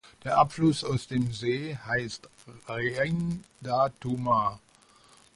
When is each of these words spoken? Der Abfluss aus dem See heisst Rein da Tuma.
Der 0.23 0.39
Abfluss 0.39 0.83
aus 0.83 1.05
dem 1.07 1.31
See 1.31 1.77
heisst 1.85 2.27
Rein 2.67 3.43
da 3.59 3.89
Tuma. 3.99 4.59